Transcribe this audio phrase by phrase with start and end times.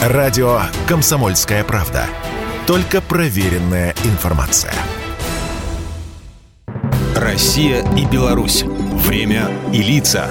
[0.00, 2.06] Радио «Комсомольская правда».
[2.66, 4.72] Только проверенная информация.
[7.14, 8.62] Россия и Беларусь.
[8.62, 10.30] Время и лица.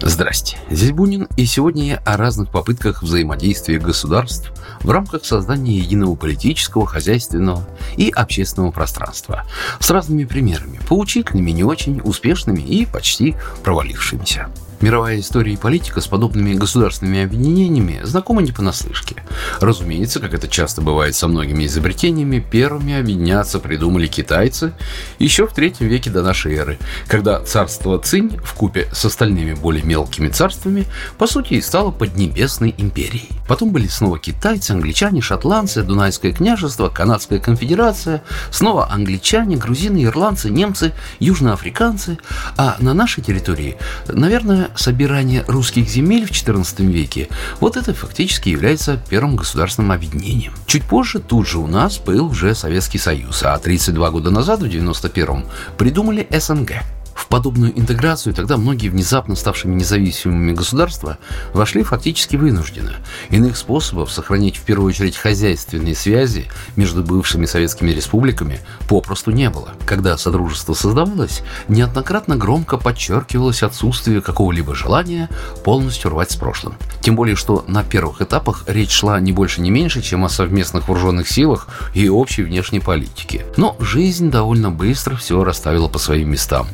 [0.00, 6.14] Здрасте, здесь Бунин, и сегодня я о разных попытках взаимодействия государств в рамках создания единого
[6.14, 7.68] политического, хозяйственного
[7.98, 9.44] и общественного пространства
[9.80, 14.48] с разными примерами, поучительными, не очень, успешными и почти провалившимися.
[14.80, 19.22] Мировая история и политика с подобными государственными объединениями знакома не понаслышке.
[19.60, 24.72] Разумеется, как это часто бывает со многими изобретениями, первыми объединяться придумали китайцы
[25.18, 26.78] еще в третьем веке до нашей эры,
[27.08, 30.84] когда царство Цинь в купе с остальными более мелкими царствами
[31.18, 33.37] по сути и стало Поднебесной империей.
[33.48, 40.92] Потом были снова китайцы, англичане, шотландцы, Дунайское княжество, Канадская конфедерация, снова англичане, грузины, ирландцы, немцы,
[41.18, 42.18] южноафриканцы,
[42.56, 49.00] а на нашей территории, наверное, собирание русских земель в XIV веке, вот это фактически является
[49.08, 50.52] первым государственным объединением.
[50.66, 54.64] Чуть позже тут же у нас был уже Советский Союз, а 32 года назад, в
[54.64, 55.46] 91-м,
[55.78, 56.72] придумали СНГ–
[57.28, 61.18] подобную интеграцию тогда многие внезапно ставшими независимыми государства
[61.52, 62.96] вошли фактически вынужденно.
[63.30, 69.70] Иных способов сохранить в первую очередь хозяйственные связи между бывшими советскими республиками попросту не было.
[69.86, 75.28] Когда Содружество создавалось, неоднократно громко подчеркивалось отсутствие какого-либо желания
[75.64, 76.74] полностью рвать с прошлым.
[77.00, 80.88] Тем более, что на первых этапах речь шла не больше, не меньше, чем о совместных
[80.88, 83.46] вооруженных силах и общей внешней политике.
[83.56, 86.66] Но жизнь довольно быстро все расставила по своим местам.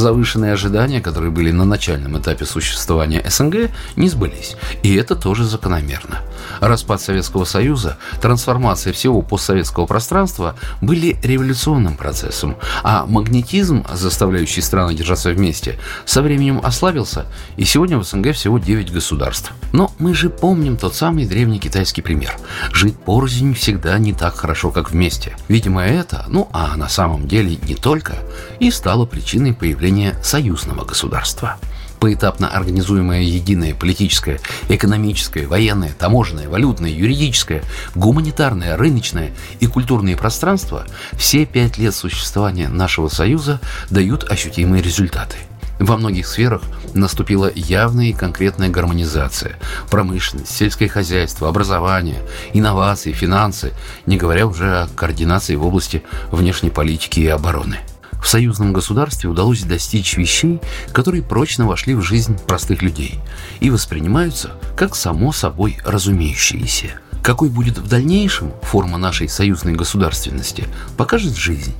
[0.00, 4.56] Завышенные ожидания, которые были на начальном этапе существования СНГ, не сбылись.
[4.82, 6.20] И это тоже закономерно.
[6.60, 15.32] Распад Советского Союза, трансформация всего постсоветского пространства были революционным процессом, а магнетизм, заставляющий страны держаться
[15.32, 17.26] вместе, со временем ослабился,
[17.58, 19.52] и сегодня в СНГ всего 9 государств.
[19.74, 22.38] Но мы же помним тот самый древний китайский пример.
[22.72, 25.36] Жить порознь всегда не так хорошо, как вместе.
[25.48, 28.14] Видимо, это, ну а на самом деле не только,
[28.60, 31.58] и стало причиной появления появления союзного государства.
[31.98, 37.62] Поэтапно организуемое единое политическое, экономическое, военное, таможенное, валютное, юридическое,
[37.94, 45.36] гуманитарное, рыночное и культурное пространство все пять лет существования нашего союза дают ощутимые результаты.
[45.80, 46.62] Во многих сферах
[46.94, 49.56] наступила явная и конкретная гармонизация.
[49.90, 52.22] Промышленность, сельское хозяйство, образование,
[52.54, 53.72] инновации, финансы,
[54.06, 57.80] не говоря уже о координации в области внешней политики и обороны–
[58.22, 60.60] в союзном государстве удалось достичь вещей,
[60.92, 63.18] которые прочно вошли в жизнь простых людей
[63.60, 67.00] и воспринимаются как само собой разумеющиеся.
[67.22, 70.66] Какой будет в дальнейшем форма нашей союзной государственности,
[70.96, 71.74] покажет жизнь.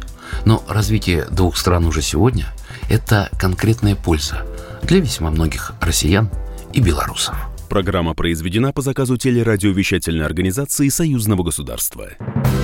[0.44, 2.46] Но развитие двух стран уже сегодня–
[2.88, 4.46] это конкретная польза
[4.82, 6.30] для весьма многих россиян
[6.72, 7.34] и белорусов.
[7.68, 12.08] Программа произведена по заказу телерадиовещательной организации Союзного государства.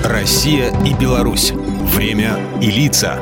[0.04, 1.53] Россия и Беларусь.
[1.94, 3.20] Время и лица.